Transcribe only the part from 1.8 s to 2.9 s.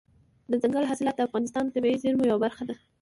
زیرمو یوه برخه ده.